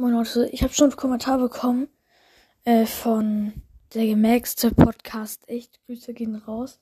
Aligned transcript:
Moin 0.00 0.12
Leute, 0.12 0.48
ich 0.52 0.62
habe 0.62 0.72
schon 0.72 0.90
einen 0.90 0.96
Kommentar 0.96 1.38
bekommen 1.38 1.88
äh, 2.62 2.86
von 2.86 3.52
der 3.94 4.06
gemaxte 4.06 4.70
Podcast. 4.70 5.48
Echt, 5.48 5.84
Grüße 5.86 6.14
gehen 6.14 6.36
raus. 6.36 6.78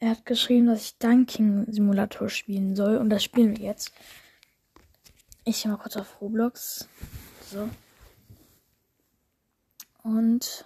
Er 0.00 0.10
hat 0.10 0.26
geschrieben, 0.26 0.66
dass 0.66 0.82
ich 0.82 0.98
Dunking 0.98 1.72
Simulator 1.72 2.28
spielen 2.28 2.74
soll 2.74 2.96
und 2.96 3.10
das 3.10 3.22
spielen 3.22 3.56
wir 3.56 3.66
jetzt. 3.66 3.92
Ich 5.44 5.62
gehe 5.62 5.70
mal 5.70 5.78
kurz 5.78 5.96
auf 5.96 6.20
Roblox. 6.20 6.88
So. 7.52 7.70
Und 10.02 10.64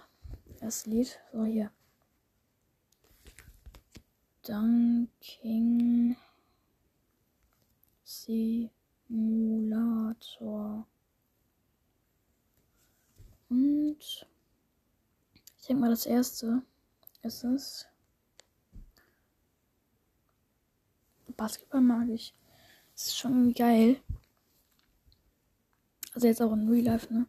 das 0.61 0.87
Lied, 0.87 1.19
so 1.31 1.45
hier. 1.45 1.69
Dunking 4.41 6.17
Simulator. 8.03 8.57
Und 13.49 13.97
ich 15.57 15.58
denke 15.69 15.81
mal, 15.81 15.91
das 15.91 16.07
erste 16.07 16.63
ist 17.21 17.43
es. 17.43 17.87
Basketball 21.37 21.81
mag 21.81 22.09
ich. 22.09 22.33
Das 22.93 23.07
ist 23.07 23.17
schon 23.17 23.53
geil. 23.53 24.01
Also 26.13 26.27
jetzt 26.27 26.41
auch 26.41 26.51
in 26.53 26.67
Real 26.67 26.85
Life, 26.85 27.13
ne? 27.13 27.27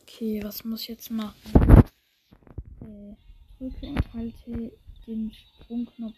Okay, 0.00 0.42
was 0.42 0.64
muss 0.64 0.82
ich 0.82 0.88
jetzt 0.88 1.10
machen? 1.10 1.84
Äh, 2.80 3.14
drücke 3.58 3.86
und 3.86 4.14
halte 4.14 4.72
den 5.06 5.32
Sprungknopf 5.32 6.16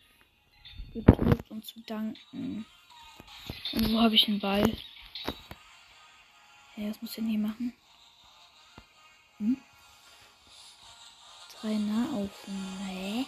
gedrückt, 0.95 1.51
um 1.51 1.63
zu 1.63 1.81
danken. 1.81 2.65
Und 3.73 3.93
wo 3.93 4.01
habe 4.01 4.15
ich 4.15 4.29
einen 4.29 4.39
Ball? 4.39 4.71
Ja, 6.77 6.89
was 6.89 7.03
muss 7.03 7.11
ich 7.11 7.17
denn 7.17 7.29
hier 7.29 7.41
machen? 7.41 7.75
Hm? 9.39 9.57
Drei 11.61 11.75
Nahaufnahmen. 11.75 12.87
Hä? 12.87 13.27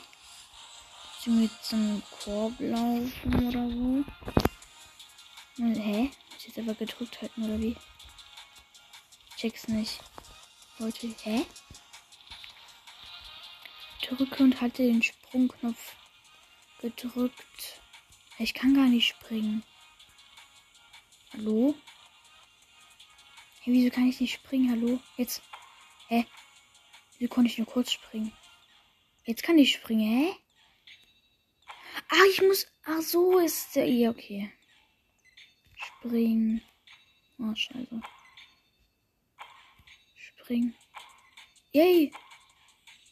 Ich 1.21 1.27
mit 1.27 1.51
zum 1.63 2.03
Korb 2.11 2.55
laufen 2.61 3.49
oder 3.49 3.69
so? 3.69 4.05
Hä? 5.59 6.11
Ich 6.39 6.47
jetzt 6.47 6.59
aber 6.59 6.75
gedrückt 6.75 7.21
halten 7.21 7.45
oder 7.45 7.59
wie? 7.61 7.77
Check's 9.37 9.69
nicht. 9.69 10.01
Leute, 10.79 11.15
hä? 11.23 11.45
Drücke 14.03 14.43
und 14.43 14.61
halte 14.61 14.83
den 14.85 15.03
Sprungknopf 15.03 15.95
gedrückt. 16.81 17.81
Ich 18.39 18.55
kann 18.55 18.75
gar 18.75 18.87
nicht 18.87 19.09
springen. 19.09 19.63
Hallo? 21.35 21.75
Hey, 23.61 23.75
wieso 23.75 23.91
kann 23.91 24.09
ich 24.09 24.21
nicht 24.21 24.35
springen? 24.35 24.71
Hallo? 24.71 25.01
Jetzt. 25.17 25.43
Hä? 26.09 26.25
Wieso 27.19 27.29
konnte 27.33 27.51
ich 27.51 27.59
nur 27.59 27.67
kurz 27.67 27.93
springen? 27.93 28.33
Jetzt 29.25 29.43
kann 29.43 29.59
ich 29.59 29.73
springen, 29.73 30.09
hä? 30.09 30.37
Ah, 32.09 32.25
ich 32.31 32.41
muss. 32.41 32.67
Ach, 32.85 33.03
so 33.03 33.39
ist 33.39 33.77
der. 33.77 33.87
Ja, 33.87 34.11
okay. 34.11 34.51
Springen. 35.77 36.63
Oh, 37.39 37.55
scheiße. 37.55 38.01
Springen. 40.17 40.75
Yay! 41.73 42.11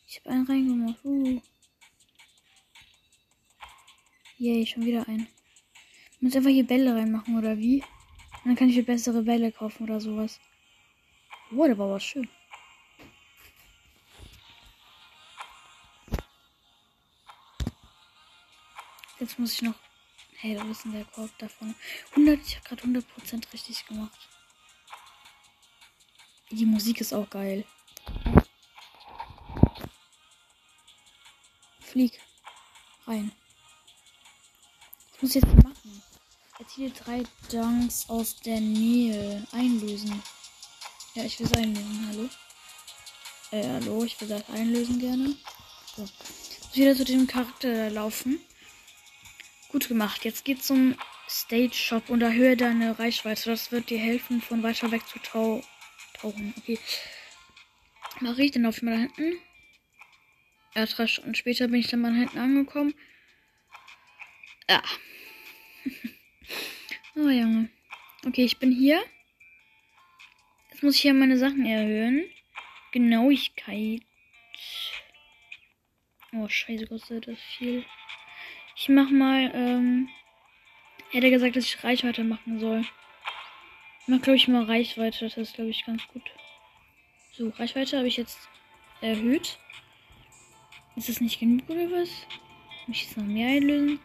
Ich 0.09 0.19
habe 0.21 0.31
einen 0.31 0.47
reingemacht. 0.47 1.05
Uh. 1.05 1.43
Yay, 4.39 4.65
schon 4.67 4.87
wieder 4.87 5.07
einen. 5.07 5.29
Ich 6.13 6.23
muss 6.23 6.35
einfach 6.35 6.51
hier 6.51 6.67
Bälle 6.67 6.95
reinmachen, 6.95 7.37
oder 7.37 7.59
wie? 7.59 7.83
Und 7.83 8.47
dann 8.47 8.57
kann 8.57 8.71
ich 8.71 8.77
mir 8.77 8.85
bessere 8.85 9.23
Bälle 9.23 9.53
kaufen 9.53 9.85
oder 9.85 10.01
sowas. 10.01 10.41
Oh, 11.53 11.67
der 11.67 11.77
war 11.77 11.89
aber 11.89 12.01
schön. 12.01 12.29
Jetzt 19.27 19.41
muss 19.41 19.55
ich 19.55 19.63
noch. 19.63 19.75
Hey, 20.37 20.57
wo 20.57 20.71
ist 20.71 20.85
denn 20.85 20.93
der 20.93 21.05
Korb 21.05 21.37
davon? 21.39 21.75
100, 22.11 22.39
ich 22.47 22.55
habe 22.55 22.69
gerade 22.69 22.83
100% 22.85 23.53
richtig 23.53 23.85
gemacht. 23.87 24.17
Die 26.53 26.65
Musik 26.65 27.01
ist 27.01 27.13
auch 27.13 27.29
geil. 27.29 27.65
Flieg. 31.81 32.21
Rein. 33.05 33.33
Was 35.11 35.23
muss 35.23 35.35
ich 35.35 35.43
jetzt 35.43 35.65
machen? 35.65 36.03
Erziele 36.61 36.91
drei 36.91 37.25
Dunks 37.51 38.09
aus 38.09 38.37
der 38.37 38.61
Nähe. 38.61 39.45
Einlösen. 39.51 40.23
Ja, 41.15 41.25
ich 41.25 41.41
will 41.41 41.47
es 41.47 41.53
einlösen. 41.53 42.07
Hallo? 42.09 42.29
Äh, 43.51 43.69
hallo, 43.69 44.05
ich 44.05 44.21
will 44.21 44.29
das 44.29 44.49
einlösen 44.51 45.01
gerne. 45.01 45.35
So. 45.97 46.03
Muss 46.03 46.77
wieder 46.77 46.95
zu 46.95 47.05
dem 47.05 47.27
Charakter 47.27 47.91
laufen. 47.91 48.46
Gut 49.77 49.89
gemacht. 49.89 50.25
Jetzt 50.25 50.47
geht's 50.47 50.69
zum 50.69 50.97
Stage 51.29 51.75
Shop 51.75 52.09
und 52.09 52.23
erhöhe 52.23 52.57
deine 52.57 52.99
Reichweite. 52.99 53.51
Das 53.51 53.73
wird 53.73 53.91
dir 53.91 53.99
helfen, 53.99 54.41
von 54.41 54.63
weiter 54.63 54.91
weg 54.91 55.07
zu 55.07 55.19
tau 55.19 55.63
tauchen. 56.15 56.55
Okay. 56.57 56.79
Mache 58.21 58.43
ich, 58.43 58.53
dann 58.53 58.63
laufe 58.63 58.79
ich 58.79 58.83
mal 58.85 58.93
da 58.93 59.01
hinten. 59.01 59.39
Ja, 60.75 60.87
drei 60.87 61.07
Stunden 61.07 61.35
später 61.35 61.69
bin 61.69 61.81
ich 61.81 61.89
dann 61.89 62.01
mal 62.01 62.15
hinten 62.15 62.39
angekommen. 62.39 62.95
Ja. 64.67 64.83
oh, 67.17 67.29
Junge. 67.29 67.69
Okay, 68.27 68.47
ich 68.47 68.57
bin 68.57 68.73
hier. 68.73 69.05
Jetzt 70.71 70.83
muss 70.83 70.95
ich 70.95 71.03
hier 71.03 71.13
meine 71.13 71.37
Sachen 71.37 71.67
erhöhen. 71.67 72.25
Genauigkeit. 72.93 74.01
Oh, 76.33 76.49
scheiße, 76.49 76.87
kostet 76.87 77.29
das 77.29 77.39
viel. 77.59 77.85
Ich 78.77 78.89
mach 78.89 79.11
mal, 79.11 79.51
ähm. 79.55 80.09
Hätte 81.11 81.31
gesagt, 81.31 81.57
dass 81.57 81.65
ich 81.65 81.83
Reichweite 81.83 82.25
machen 82.25 82.59
soll. 82.59 82.81
Ich 82.81 84.09
mach, 84.09 84.21
glaube 84.21 84.37
ich, 84.37 84.49
mal 84.49 84.65
Reichweite. 84.65 85.25
Das 85.25 85.37
ist, 85.37 85.55
glaube 85.55 85.71
ich, 85.71 85.85
ganz 85.87 86.07
gut. 86.09 86.23
So, 87.33 87.49
Reichweite 87.51 87.97
habe 87.97 88.09
ich 88.09 88.17
jetzt 88.17 88.49
erhöht. 89.01 89.59
Ist 90.97 91.09
das 91.09 91.21
nicht 91.21 91.39
genug 91.39 91.69
oder 91.69 91.91
was? 91.91 92.09
Muss 92.87 92.97
ich 92.97 93.03
jetzt 93.05 93.17
noch 93.17 93.25
mehr 93.25 93.49
einlösen? 93.49 94.01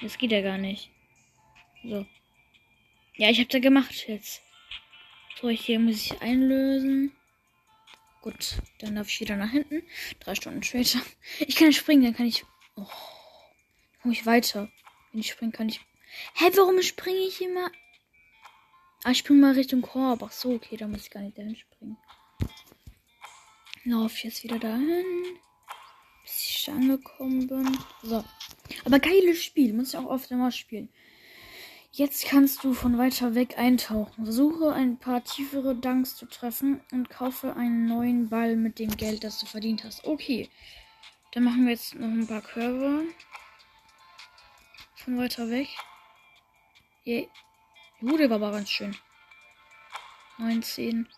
Das 0.00 0.16
geht 0.16 0.32
ja 0.32 0.42
gar 0.42 0.58
nicht. 0.58 0.90
So. 1.82 2.06
Ja, 3.16 3.30
ich 3.30 3.38
habe 3.38 3.48
da 3.48 3.58
gemacht 3.58 4.06
jetzt. 4.06 4.42
So, 5.40 5.48
hier 5.48 5.80
muss 5.80 5.96
ich 5.96 6.22
einlösen. 6.22 7.12
Gut, 8.20 8.58
dann 8.80 8.96
darf 8.96 9.08
ich 9.08 9.20
wieder 9.20 9.36
nach 9.36 9.50
hinten. 9.50 9.82
Drei 10.20 10.34
Stunden 10.34 10.62
später. 10.62 11.00
Ich 11.40 11.56
kann 11.56 11.72
springen, 11.72 12.04
dann 12.04 12.14
kann 12.14 12.26
ich. 12.26 12.44
Oh, 12.76 12.86
komme 14.02 14.14
ich 14.14 14.26
weiter. 14.26 14.68
Wenn 15.12 15.20
ich 15.20 15.30
springen 15.30 15.52
kann 15.52 15.68
ich. 15.68 15.80
Hä, 16.34 16.50
warum 16.56 16.80
springe 16.82 17.18
ich 17.18 17.40
immer? 17.40 17.70
Ah, 19.04 19.10
ich 19.10 19.18
springe 19.18 19.40
mal 19.40 19.52
Richtung 19.52 19.82
Korb. 19.82 20.22
Ach 20.22 20.32
so, 20.32 20.52
okay, 20.52 20.76
da 20.76 20.88
muss 20.88 21.02
ich 21.02 21.10
gar 21.10 21.20
nicht 21.20 21.38
dahin 21.38 21.56
springen. 21.56 21.96
Lauf 23.84 24.18
jetzt 24.24 24.42
wieder 24.42 24.58
dahin. 24.58 25.04
Bis 26.22 26.44
ich 26.44 26.70
angekommen 26.70 27.46
bin. 27.46 27.78
So. 28.02 28.24
Aber 28.84 28.98
geiles 28.98 29.42
Spiel. 29.42 29.72
Muss 29.72 29.90
ich 29.90 29.96
auch 29.96 30.06
oft 30.06 30.30
immer 30.30 30.50
spielen. 30.50 30.88
Jetzt 31.90 32.26
kannst 32.26 32.64
du 32.64 32.74
von 32.74 32.98
weiter 32.98 33.34
weg 33.34 33.58
eintauchen. 33.58 34.24
Versuche 34.24 34.72
ein 34.72 34.98
paar 34.98 35.24
tiefere 35.24 35.74
Dunks 35.74 36.16
zu 36.16 36.26
treffen 36.26 36.80
und 36.92 37.08
kaufe 37.08 37.56
einen 37.56 37.86
neuen 37.86 38.28
Ball 38.28 38.56
mit 38.56 38.78
dem 38.78 38.96
Geld, 38.96 39.24
das 39.24 39.40
du 39.40 39.46
verdient 39.46 39.84
hast. 39.84 40.04
Okay. 40.04 40.48
Dann 41.32 41.44
machen 41.44 41.64
wir 41.64 41.72
jetzt 41.72 41.94
noch 41.94 42.08
ein 42.08 42.26
paar 42.26 42.42
Körbe. 42.42 43.04
Von 45.04 45.16
weiter 45.16 45.48
weg. 45.48 45.68
Yeah. 47.06 47.28
Uh, 48.02 48.16
der 48.16 48.28
war 48.30 48.36
aber 48.36 48.50
ganz 48.50 48.68
schön. 48.68 48.96
19. 50.38 51.08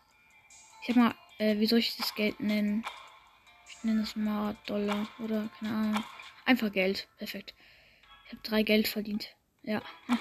Ich 0.82 0.90
hab 0.90 0.96
mal, 0.96 1.14
äh, 1.38 1.58
wie 1.58 1.64
soll 1.66 1.78
ich 1.78 1.96
das 1.96 2.14
Geld 2.14 2.40
nennen? 2.40 2.84
Ich 3.68 3.82
nenne 3.82 4.02
es 4.02 4.16
mal 4.16 4.54
Dollar 4.66 5.08
oder 5.18 5.48
keine 5.58 5.72
Ahnung. 5.72 6.04
Einfach 6.44 6.70
Geld. 6.70 7.08
Perfekt. 7.16 7.54
Ich 8.26 8.32
habe 8.32 8.42
drei 8.42 8.62
Geld 8.62 8.86
verdient. 8.86 9.34
Ja. 9.62 9.80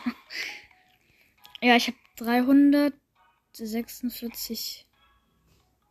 ja, 1.62 1.76
ich 1.76 1.88
habe 1.88 1.98
346 2.16 4.86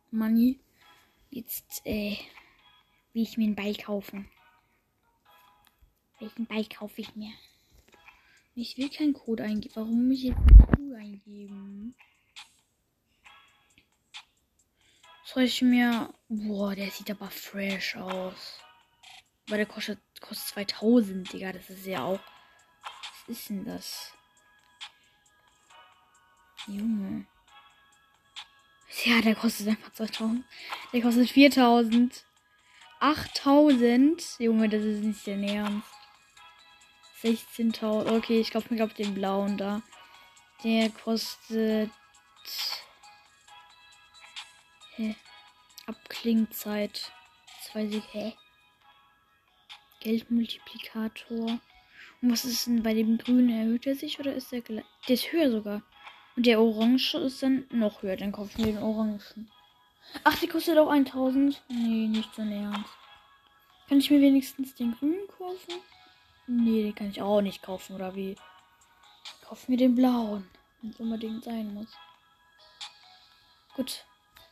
Money. 0.09 0.59
Jetzt, 1.29 1.85
äh, 1.85 2.17
will 3.13 3.21
ich 3.21 3.37
mir 3.37 3.45
einen 3.45 3.55
Ball 3.55 3.75
kaufen. 3.75 4.27
Welchen 6.19 6.47
Ball 6.47 6.65
kaufe 6.65 7.01
ich 7.01 7.15
mir? 7.15 7.31
Ich 8.61 8.77
will 8.77 8.89
keinen 8.89 9.13
Code 9.13 9.43
eingeben. 9.43 9.73
Warum 9.73 10.09
muss 10.09 10.17
ich 10.17 10.23
jetzt 10.25 10.37
einen 10.37 10.57
Code 10.57 10.97
eingeben? 10.97 11.95
Soll 15.23 15.43
ich 15.43 15.61
mir. 15.61 16.13
Boah, 16.27 16.75
der 16.75 16.91
sieht 16.91 17.09
aber 17.09 17.29
fresh 17.29 17.95
aus. 17.95 18.59
Aber 19.47 19.55
der 19.55 19.65
kostet, 19.65 19.99
kostet 20.19 20.47
2000, 20.49 21.31
Digga. 21.31 21.53
Das 21.53 21.69
ist 21.69 21.85
ja 21.85 22.03
auch. 22.03 22.19
Was 23.27 23.37
ist 23.37 23.49
denn 23.49 23.63
das? 23.63 24.11
Junge. 26.67 27.27
Ja, 29.05 29.21
der 29.21 29.35
kostet 29.35 29.69
einfach 29.69 29.93
2000. 29.93 30.43
Der 30.91 31.01
kostet 31.01 31.29
4000. 31.29 32.25
8000. 32.99 34.35
Junge, 34.39 34.67
das 34.67 34.83
ist 34.83 35.01
nicht 35.01 35.25
dein 35.25 35.43
Ernst. 35.43 35.98
16.000. 37.23 38.15
Okay, 38.17 38.39
ich 38.39 38.51
glaube 38.51 38.67
mir 38.69 38.77
glaub 38.77 38.95
den 38.95 39.13
blauen 39.13 39.57
da. 39.57 39.81
Der 40.63 40.89
kostet. 40.89 41.91
Hä? 44.95 45.15
Abklingzeit. 45.85 47.11
Das 47.57 47.75
weiß 47.75 47.93
ich. 47.93 48.13
Hä? 48.13 48.33
Geldmultiplikator. 50.01 51.59
Und 52.21 52.31
was 52.31 52.45
ist 52.45 52.67
denn 52.67 52.83
bei 52.83 52.93
dem 52.93 53.17
grünen? 53.17 53.49
Erhöht 53.49 53.87
er 53.87 53.95
sich 53.95 54.19
oder 54.19 54.33
ist 54.33 54.51
der 54.51 54.61
gleich? 54.61 54.85
Der 55.07 55.13
ist 55.15 55.31
höher 55.31 55.51
sogar. 55.51 55.81
Und 56.35 56.45
der 56.45 56.61
orange 56.61 57.15
ist 57.15 57.43
dann 57.43 57.65
noch 57.69 58.01
höher. 58.01 58.17
Dann 58.17 58.31
kaufen 58.31 58.57
wir 58.57 58.65
den 58.67 58.83
orangen. 58.83 59.21
Ach, 60.23 60.37
die 60.39 60.47
kostet 60.47 60.77
auch 60.77 60.89
1000. 60.89 61.63
Nee, 61.69 62.07
nicht 62.07 62.33
so 62.33 62.41
ernst. 62.41 62.89
Kann 63.87 63.99
ich 63.99 64.09
mir 64.09 64.21
wenigstens 64.21 64.75
den 64.75 64.95
grünen 64.95 65.27
kaufen? 65.27 65.81
Nee, 66.51 66.81
den 66.81 66.95
kann 66.95 67.11
ich 67.11 67.21
auch 67.21 67.41
nicht 67.41 67.61
kaufen, 67.61 67.95
oder 67.95 68.15
wie? 68.15 68.35
Kaufen 69.43 69.67
wir 69.67 69.77
den 69.77 69.93
blauen. 69.93 70.49
Wenn 70.81 70.89
es 70.89 70.99
unbedingt 70.99 71.43
sein 71.43 71.71
muss. 71.75 71.95
Gut, 73.75 74.03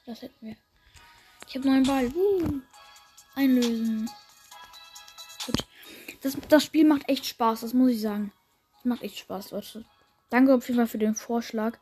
das 0.05 0.21
hätten 0.21 0.45
wir. 0.45 0.55
Ich 1.47 1.55
habe 1.55 1.67
neuen 1.67 1.81
Ball. 1.81 2.05
Uh, 2.13 2.61
einlösen. 3.33 4.07
Gut. 5.47 5.65
Das, 6.21 6.37
das 6.47 6.65
Spiel 6.65 6.85
macht 6.85 7.09
echt 7.09 7.25
Spaß, 7.25 7.61
das 7.61 7.73
muss 7.73 7.93
ich 7.93 8.01
sagen. 8.01 8.31
Macht 8.83 9.01
echt 9.01 9.17
Spaß, 9.17 9.49
Leute. 9.49 9.83
Danke 10.29 10.53
auf 10.53 10.67
jeden 10.67 10.77
Fall 10.77 10.87
für 10.87 10.99
den 10.99 11.15
Vorschlag. 11.15 11.79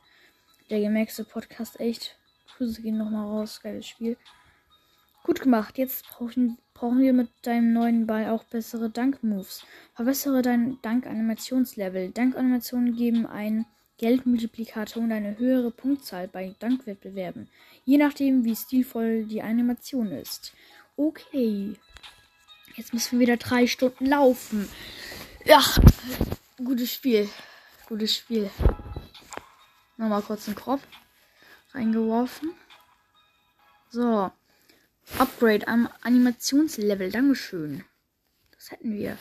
Der 0.70 0.80
gemerkte 0.80 1.24
Podcast 1.24 1.78
echt. 1.78 2.16
Grüße 2.56 2.80
gehen 2.80 2.96
nochmal 2.96 3.26
raus. 3.26 3.60
Geiles 3.60 3.86
Spiel. 3.86 4.16
Gut 5.26 5.40
gemacht. 5.40 5.76
Jetzt 5.76 6.08
brauchen, 6.08 6.56
brauchen 6.72 7.00
wir 7.00 7.12
mit 7.12 7.28
deinem 7.42 7.72
neuen 7.72 8.06
Ball 8.06 8.30
auch 8.30 8.44
bessere 8.44 8.90
Dank-Moves. 8.90 9.64
Verbessere 9.92 10.40
dein 10.40 10.78
Dank-Animationslevel. 10.82 12.12
Dank-Animationen 12.12 12.94
geben 12.94 13.26
einen 13.26 13.66
Geldmultiplikator 13.98 15.02
und 15.02 15.10
eine 15.10 15.36
höhere 15.36 15.72
Punktzahl 15.72 16.28
bei 16.28 16.54
Dankwettbewerben. 16.60 17.48
Je 17.84 17.98
nachdem, 17.98 18.44
wie 18.44 18.54
stilvoll 18.54 19.24
die 19.24 19.42
Animation 19.42 20.12
ist. 20.12 20.52
Okay. 20.96 21.74
Jetzt 22.76 22.94
müssen 22.94 23.18
wir 23.18 23.26
wieder 23.26 23.36
drei 23.36 23.66
Stunden 23.66 24.06
laufen. 24.06 24.68
Ja, 25.44 25.60
gutes 26.58 26.92
Spiel. 26.92 27.28
Gutes 27.88 28.14
Spiel. 28.14 28.48
Nochmal 29.96 30.22
kurz 30.22 30.46
einen 30.46 30.54
Kopf 30.54 30.86
reingeworfen. 31.72 32.52
So. 33.90 34.30
Upgrade 35.18 35.66
am 35.68 35.88
Animationslevel. 36.02 37.10
Dankeschön. 37.10 37.84
Das 38.52 38.70
hätten 38.70 38.94
wir. 38.94 39.16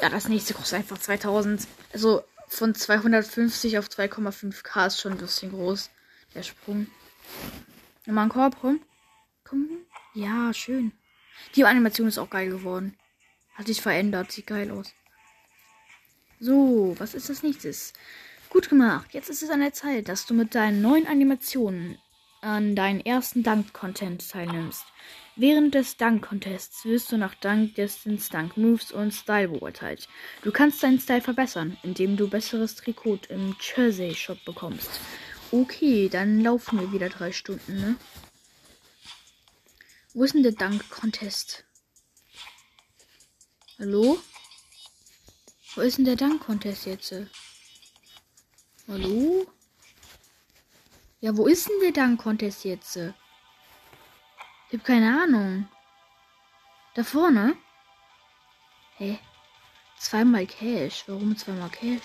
Ja, 0.00 0.08
das 0.08 0.28
nächste 0.28 0.54
kostet 0.54 0.80
einfach 0.80 0.98
2000. 0.98 1.66
Also 1.92 2.22
von 2.48 2.74
250 2.74 3.78
auf 3.78 3.88
2,5k 3.88 4.86
ist 4.86 5.00
schon 5.00 5.12
ein 5.12 5.18
bisschen 5.18 5.50
groß. 5.50 5.90
Der 6.34 6.42
Sprung. 6.42 6.86
Nochmal 8.06 8.24
ein 8.24 8.30
Korb 8.30 8.62
rum. 8.62 8.80
Komm. 9.44 9.68
Ja, 10.14 10.52
schön. 10.52 10.92
Die 11.54 11.64
Animation 11.64 12.08
ist 12.08 12.18
auch 12.18 12.30
geil 12.30 12.48
geworden. 12.48 12.96
Hat 13.54 13.66
sich 13.66 13.80
verändert. 13.80 14.32
Sieht 14.32 14.46
geil 14.46 14.70
aus. 14.70 14.92
So, 16.40 16.94
was 16.98 17.14
ist 17.14 17.28
das 17.28 17.42
nächstes? 17.42 17.92
Gut 18.50 18.68
gemacht. 18.68 19.08
Jetzt 19.12 19.28
ist 19.28 19.42
es 19.42 19.50
an 19.50 19.60
der 19.60 19.72
Zeit, 19.72 20.08
dass 20.08 20.26
du 20.26 20.34
mit 20.34 20.54
deinen 20.54 20.80
neuen 20.80 21.06
Animationen 21.06 21.98
an 22.40 22.74
deinen 22.74 23.00
ersten 23.00 23.42
Dank-Content 23.42 24.30
teilnimmst. 24.30 24.84
Während 25.36 25.74
des 25.74 25.96
Dank-Contests 25.96 26.84
wirst 26.84 27.12
du 27.12 27.16
nach 27.16 27.34
Dank, 27.34 27.74
Distance, 27.74 28.30
Dank, 28.30 28.56
Moves 28.56 28.92
und 28.92 29.12
Style 29.12 29.48
beurteilt. 29.48 30.08
Du 30.42 30.50
kannst 30.50 30.82
deinen 30.82 31.00
Style 31.00 31.20
verbessern, 31.20 31.76
indem 31.82 32.16
du 32.16 32.28
besseres 32.28 32.74
Trikot 32.74 33.20
im 33.28 33.54
Jersey 33.60 34.14
Shop 34.14 34.44
bekommst. 34.44 34.90
Okay, 35.50 36.08
dann 36.08 36.40
laufen 36.40 36.80
wir 36.80 36.92
wieder 36.92 37.08
drei 37.08 37.32
Stunden, 37.32 37.80
ne? 37.80 37.96
Wo 40.14 40.24
ist 40.24 40.34
denn 40.34 40.42
der 40.42 40.52
Dank-Contest? 40.52 41.64
Hallo? 43.78 44.18
Wo 45.74 45.82
ist 45.82 45.98
denn 45.98 46.04
der 46.04 46.16
Dank-Contest 46.16 46.86
jetzt? 46.86 47.14
Hallo? 48.88 49.46
Ja, 51.20 51.36
wo 51.36 51.46
ist 51.48 51.68
denn 51.68 51.80
der 51.82 51.90
Dank-Contest 51.90 52.64
jetzt? 52.64 52.96
Ich 52.96 54.78
hab 54.78 54.84
keine 54.84 55.20
Ahnung. 55.20 55.68
Da 56.94 57.02
vorne? 57.02 57.56
Hä? 58.98 59.18
Zweimal 59.98 60.46
Cash. 60.46 61.04
Warum 61.08 61.36
zweimal 61.36 61.70
Cash? 61.70 62.02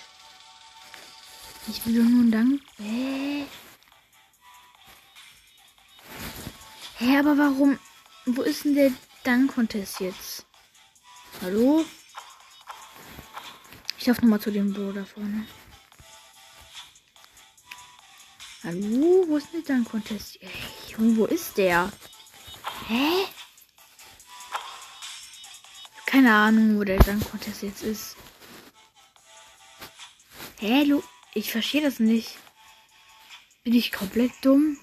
Ich 1.68 1.86
will 1.86 2.02
doch 2.02 2.10
nur 2.10 2.22
einen 2.22 2.32
Dank. 2.32 2.60
Hä? 2.78 3.46
Hä, 6.98 7.18
aber 7.18 7.38
warum? 7.38 7.78
Wo 8.26 8.42
ist 8.42 8.64
denn 8.64 8.74
der 8.74 8.90
Dank-Contest 9.22 10.00
jetzt? 10.00 10.46
Hallo? 11.40 11.84
Ich 13.96 14.06
laufe 14.06 14.22
nochmal 14.22 14.40
zu 14.40 14.50
dem 14.50 14.72
Büro 14.72 14.90
da 14.90 15.04
vorne. 15.04 15.46
Hallo, 18.64 19.26
wo 19.28 19.36
ist 19.36 19.52
denn 19.52 19.62
der 19.64 19.90
Contest? 19.90 20.38
Junge, 20.88 21.18
wo 21.18 21.26
ist 21.26 21.58
der? 21.58 21.92
Hä? 22.88 23.26
Keine 26.06 26.34
Ahnung, 26.34 26.78
wo 26.78 26.84
der 26.84 26.98
Dank 26.98 27.30
Contest 27.30 27.62
jetzt 27.62 27.82
ist. 27.82 28.16
Hä, 30.60 30.84
Lu 30.84 31.02
ich 31.34 31.52
verstehe 31.52 31.82
das 31.82 31.98
nicht. 31.98 32.38
Bin 33.64 33.74
ich 33.74 33.92
komplett 33.92 34.32
dumm? 34.40 34.78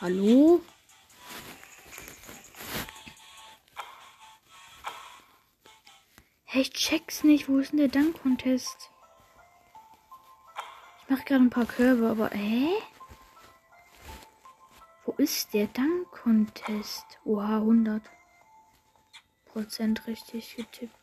Hallo? 0.00 0.62
Hey, 6.44 6.62
ich 6.62 6.70
check's 6.70 7.24
nicht. 7.24 7.48
Wo 7.48 7.58
ist 7.58 7.72
denn 7.72 7.78
der 7.78 7.88
Dank-Contest? 7.88 8.90
Mache 11.10 11.24
gerade 11.24 11.44
ein 11.44 11.50
paar 11.50 11.66
Körbe, 11.66 12.08
aber 12.08 12.30
hä? 12.30 12.68
Wo 15.04 15.12
ist 15.18 15.52
der 15.52 15.66
Dank-Contest? 15.66 17.04
Oha, 17.24 17.56
100 17.56 18.02
Prozent 19.46 20.06
richtig 20.06 20.54
getippt. 20.54 20.94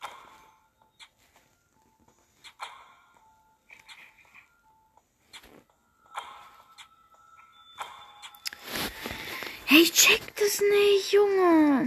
Hey, 9.65 9.81
ich 9.81 9.91
check 9.91 10.21
das 10.37 10.61
nicht, 10.61 11.11
Junge. 11.11 11.86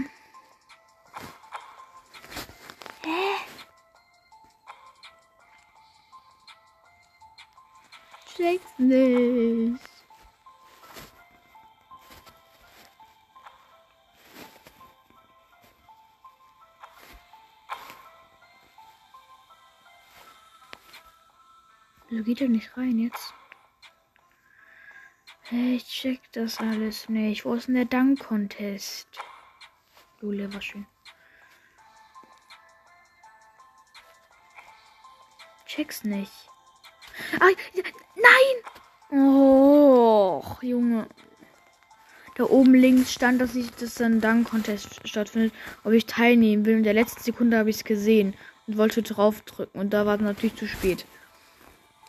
Check's 8.40 8.78
nicht. 8.78 9.80
Wieso 22.08 22.24
geht 22.24 22.40
er 22.40 22.48
nicht 22.48 22.76
rein 22.76 22.98
jetzt? 22.98 23.34
Ich 25.50 25.84
check 25.86 26.20
das 26.32 26.60
alles 26.60 27.08
nicht. 27.08 27.44
Wo 27.44 27.54
ist 27.54 27.68
denn 27.68 27.74
der 27.74 27.84
Dank-Contest? 27.84 29.08
Lule 30.20 30.52
war 30.52 30.62
schön. 30.62 30.86
Check's 35.66 36.04
nicht. 36.04 36.32
Ah, 37.38 37.48
nein! 38.22 39.18
Oh, 39.20 40.42
Junge. 40.62 41.06
Da 42.36 42.44
oben 42.44 42.74
links 42.74 43.12
stand, 43.12 43.40
dass 43.40 43.54
ich 43.54 43.70
das 43.72 43.94
dann 43.94 44.20
Dank-Contest 44.20 45.06
stattfindet, 45.06 45.52
ob 45.84 45.92
ich 45.92 46.06
teilnehmen 46.06 46.64
will. 46.64 46.78
In 46.78 46.84
der 46.84 46.94
letzten 46.94 47.22
Sekunde 47.22 47.58
habe 47.58 47.70
ich 47.70 47.76
es 47.76 47.84
gesehen 47.84 48.34
und 48.66 48.78
wollte 48.78 49.02
draufdrücken. 49.02 49.80
Und 49.80 49.92
da 49.92 50.06
war 50.06 50.14
es 50.14 50.22
natürlich 50.22 50.56
zu 50.56 50.66
spät. 50.66 51.04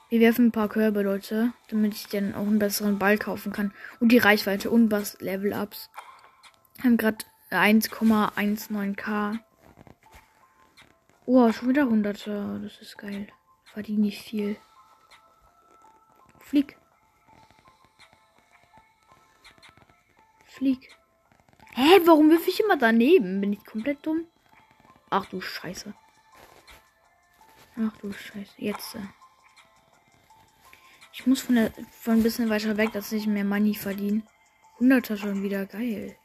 Wir 0.10 0.20
werfen 0.20 0.48
ein 0.48 0.52
paar 0.52 0.70
Körbe, 0.70 1.02
Leute, 1.02 1.54
damit 1.70 1.94
ich 1.96 2.08
dann 2.08 2.36
auch 2.36 2.48
einen 2.48 2.60
besseren 2.60 3.00
Ball 3.00 3.18
kaufen 3.18 3.52
kann. 3.52 3.74
Und 4.00 4.12
die 4.12 4.18
Reichweite 4.20 4.70
und 4.70 4.92
was 4.92 5.20
Level-Ups. 5.22 5.90
Haben 6.84 6.98
gerade 6.98 7.18
1,19k. 7.50 9.40
Oh, 11.26 11.52
schon 11.52 11.70
wieder 11.70 11.84
100 11.84 12.28
Das 12.28 12.82
ist 12.82 12.98
geil. 12.98 13.28
Verdiene 13.66 14.08
ich 14.08 14.22
viel. 14.22 14.58
Flieg. 16.52 16.76
Flieg. 20.44 20.90
Hä, 21.76 22.02
warum 22.04 22.30
wirf 22.30 22.46
ich 22.46 22.60
immer 22.60 22.76
daneben? 22.76 23.40
Bin 23.40 23.54
ich 23.54 23.64
komplett 23.64 24.06
dumm? 24.06 24.28
Ach 25.10 25.26
du 25.28 25.40
Scheiße. 25.40 25.94
Ach 27.78 27.96
du 28.02 28.12
Scheiße. 28.12 28.52
Jetzt. 28.58 28.96
Äh. 28.96 29.08
Ich 31.14 31.26
muss 31.26 31.40
von, 31.40 31.56
der, 31.56 31.72
von 31.90 32.16
ein 32.16 32.24
bisschen 32.24 32.50
weiter 32.50 32.76
weg, 32.76 32.92
dass 32.92 33.14
ich 33.14 33.28
mehr 33.28 33.46
Money 33.46 33.74
verdiene. 33.74 34.24
100er 34.82 35.16
schon 35.16 35.44
wieder. 35.44 35.66
Geil. 35.66 36.18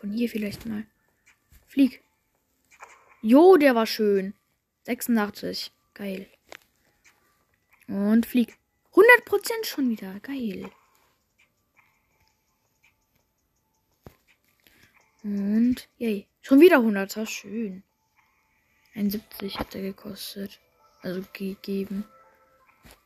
Von 0.00 0.12
hier 0.12 0.30
vielleicht 0.30 0.64
mal. 0.64 0.86
Flieg. 1.66 2.02
Jo, 3.20 3.58
der 3.58 3.74
war 3.74 3.86
schön. 3.86 4.32
86. 4.84 5.70
Geil. 5.92 6.26
Und 7.86 8.26
flieg. 8.26 8.56
100% 8.92 9.64
schon 9.64 9.90
wieder. 9.90 10.18
Geil. 10.20 10.70
Und, 15.22 15.88
yay. 15.98 16.26
Schon 16.42 16.60
wieder 16.60 16.78
100er. 16.78 17.26
Schön. 17.26 17.82
71 18.94 19.58
hat 19.58 19.74
er 19.74 19.82
gekostet. 19.82 20.60
Also 21.02 21.22
gegeben. 21.32 22.04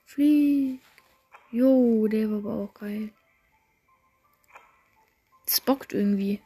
Flieg. 0.04 0.80
Jo, 1.50 2.06
der 2.08 2.30
war 2.30 2.38
aber 2.38 2.54
auch 2.54 2.74
geil. 2.74 3.10
Das 5.46 5.60
bockt 5.60 5.94
irgendwie. 5.94 6.42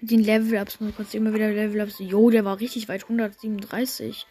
Mit 0.00 0.10
den 0.10 0.20
Level-Ups. 0.20 0.80
Man 0.80 0.94
konnte 0.94 1.16
immer 1.16 1.34
wieder 1.34 1.50
Level-Ups. 1.50 1.98
Jo, 1.98 2.30
der 2.30 2.44
war 2.44 2.58
richtig 2.58 2.88
weit. 2.88 3.02
137. 3.02 4.26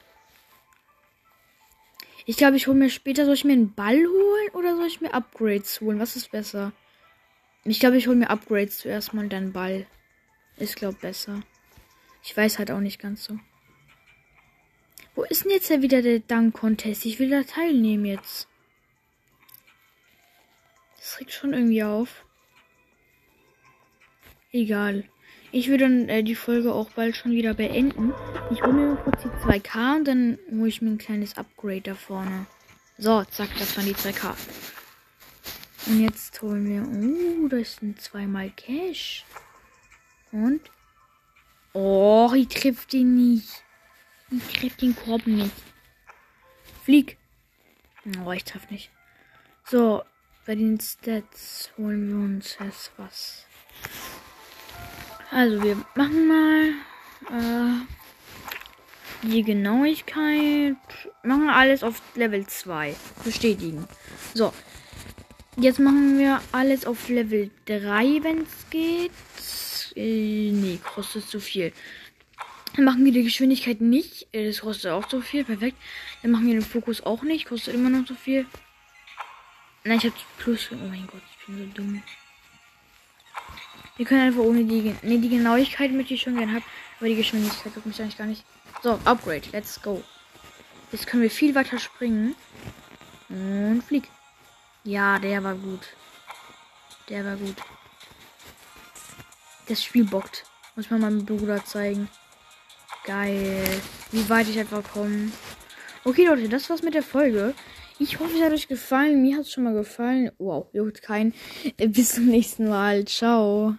Ich 2.26 2.38
glaube, 2.38 2.58
ich 2.58 2.68
hole 2.68 2.78
mir 2.78 2.90
später. 2.90 3.26
Soll 3.26 3.36
ich 3.36 3.46
mir 3.46 3.54
einen 3.54 3.74
Ball 3.74 3.98
holen 3.98 4.50
oder 4.54 4.76
soll 4.76 4.88
ich 4.88 5.02
mir 5.02 5.14
Upgrades 5.14 5.80
holen? 5.82 6.00
Was 6.00 6.16
ist 6.16 6.32
besser? 6.32 6.74
Ich 7.64 7.80
glaube, 7.80 7.98
ich 7.98 8.08
hole 8.08 8.18
mir 8.18 8.30
Upgrades 8.30 8.80
zuerst 8.80 9.14
mal 9.14 9.24
und 9.24 9.34
dann 9.34 9.54
Ball. 9.54 9.86
Ist, 10.58 10.76
glaube 10.76 10.98
besser. 11.00 11.42
Ich 12.24 12.36
weiß 12.36 12.60
halt 12.60 12.72
auch 12.72 12.80
nicht 12.80 13.00
ganz 13.00 13.24
so. 13.24 13.40
Wo 15.16 15.24
ist 15.24 15.44
denn 15.44 15.52
jetzt 15.52 15.70
ja 15.70 15.82
wieder 15.82 16.02
der 16.02 16.20
Dank-Contest? 16.20 17.06
Ich 17.06 17.20
will 17.20 17.30
da 17.30 17.44
teilnehmen 17.44 18.06
jetzt. 18.06 18.48
Das 20.98 21.20
regt 21.20 21.32
schon 21.32 21.54
irgendwie 21.54 21.84
auf. 21.84 22.26
Egal. 24.52 25.10
Ich 25.56 25.70
will 25.70 25.78
dann 25.78 26.10
äh, 26.10 26.22
die 26.22 26.36
Folge 26.36 26.74
auch 26.74 26.90
bald 26.90 27.16
schon 27.16 27.32
wieder 27.32 27.54
beenden. 27.54 28.14
Ich 28.52 28.62
hole 28.62 28.74
mir 28.74 28.96
kurz 28.98 29.22
die 29.22 29.30
2K 29.30 29.96
und 29.96 30.06
dann 30.06 30.38
hole 30.52 30.68
ich 30.68 30.82
mir 30.82 30.90
ein 30.90 30.98
kleines 30.98 31.38
Upgrade 31.38 31.80
da 31.80 31.96
vorne. 31.96 32.46
So, 32.98 33.24
zack, 33.24 33.48
das 33.58 33.78
waren 33.78 33.86
die 33.86 33.96
2K. 33.96 34.36
Und 35.88 36.02
jetzt 36.02 36.42
holen 36.42 36.68
wir. 36.68 36.84
Oh, 36.86 37.48
das 37.48 37.78
sind 37.78 38.02
zweimal 38.02 38.50
Cash. 38.50 39.24
Und? 40.34 40.60
Oh, 41.72 42.34
ich 42.36 42.50
trifft 42.50 42.94
ihn 42.94 43.16
nicht. 43.16 43.64
Ich 44.32 44.60
treffe 44.60 44.80
den 44.82 44.94
Korb 44.94 45.26
nicht. 45.26 45.56
Flieg. 46.84 47.18
Oh, 48.26 48.32
ich 48.34 48.44
treffe 48.44 48.74
nicht. 48.74 48.92
So, 49.64 50.04
bei 50.46 50.56
den 50.56 50.82
Stats 50.82 51.72
holen 51.78 52.10
wir 52.10 52.26
uns 52.26 52.58
erst 52.60 52.92
was. 52.98 53.46
Also, 55.36 55.62
wir 55.62 55.76
machen 55.96 56.30
mal 56.30 56.70
äh, 57.30 59.28
die 59.28 59.44
Genauigkeit. 59.44 60.78
Machen 61.24 61.50
alles 61.50 61.84
auf 61.84 62.02
Level 62.16 62.48
2. 62.48 62.96
Bestätigen. 63.26 63.86
So. 64.34 64.54
Jetzt 65.58 65.80
machen 65.80 66.18
wir 66.18 66.42
alles 66.54 66.86
auf 66.86 67.10
Level 67.10 67.52
3, 67.66 68.24
wenn 68.24 68.44
es 68.44 68.70
geht. 68.70 69.12
Äh, 69.98 70.52
nee, 70.54 70.80
kostet 70.82 71.28
zu 71.28 71.42
viel. 71.42 71.74
Dann 72.78 72.86
machen 72.86 73.04
wir 73.04 73.12
die 73.12 73.24
Geschwindigkeit 73.24 73.82
nicht. 73.82 74.34
Äh, 74.34 74.48
das 74.48 74.62
kostet 74.62 74.92
auch 74.92 75.10
so 75.10 75.20
viel. 75.20 75.44
Perfekt. 75.44 75.76
Dann 76.22 76.32
machen 76.32 76.48
wir 76.48 76.54
den 76.54 76.62
Fokus 76.62 77.02
auch 77.02 77.24
nicht. 77.24 77.50
Kostet 77.50 77.74
immer 77.74 77.90
noch 77.90 78.08
so 78.08 78.16
viel. 78.16 78.46
Nein, 79.84 79.98
ich 79.98 80.06
hab 80.06 80.14
Plus. 80.38 80.70
Oh 80.72 80.88
mein 80.88 81.06
Gott, 81.08 81.22
ich 81.30 81.46
bin 81.46 81.58
so 81.58 81.66
dumm. 81.74 82.02
Wir 83.98 84.06
können 84.06 84.22
einfach 84.22 84.42
ohne 84.42 84.66
die. 84.66 84.96
Ne, 85.02 85.20
die 85.20 85.30
Genauigkeit 85.30 85.92
möchte 85.92 86.14
ich 86.14 86.22
schon 86.22 86.36
gerne 86.36 86.54
haben. 86.54 86.66
Aber 87.00 87.08
die 87.08 87.16
Geschwindigkeit 87.16 87.74
tut 87.74 87.86
mich 87.86 88.02
eigentlich 88.02 88.18
gar 88.18 88.28
nicht. 88.28 88.44
So, 88.84 89.00
Upgrade. 89.06 89.44
Let's 89.52 89.82
go. 89.82 90.04
Jetzt 90.92 91.08
können 91.08 91.24
wir 91.24 91.32
viel 91.32 91.56
weiter 91.56 91.80
springen. 91.80 92.36
Und 93.30 93.84
flieg. 93.88 94.10
Ja, 94.84 95.20
der 95.20 95.44
war 95.44 95.56
gut. 95.56 95.82
Der 97.10 97.26
war 97.26 97.36
gut. 97.36 97.56
Das 99.68 99.84
Spiel 99.84 100.06
bockt. 100.06 100.46
Muss 100.76 100.90
man 100.90 101.02
meinem 101.02 101.26
Bruder 101.26 101.64
zeigen. 101.66 102.10
Geil. 103.06 103.82
Wie 104.12 104.30
weit 104.30 104.48
ich 104.48 104.60
einfach 104.60 104.84
komme. 104.84 105.32
Okay, 106.04 106.26
Leute, 106.26 106.50
das 106.50 106.70
war's 106.70 106.84
mit 106.84 106.94
der 106.94 107.04
Folge. 107.04 107.54
Ich 107.98 108.20
hoffe, 108.20 108.36
es 108.36 108.44
hat 108.44 108.52
euch 108.52 108.68
gefallen. 108.68 109.22
Mir 109.22 109.38
hat 109.38 109.44
es 109.44 109.52
schon 109.52 109.64
mal 109.64 109.74
gefallen. 109.74 110.32
Wow, 110.38 110.68
juckt 110.74 111.02
kein. 111.02 111.34
Bis 111.78 112.14
zum 112.16 112.26
nächsten 112.26 112.68
Mal. 112.68 113.06
Ciao. 113.06 113.76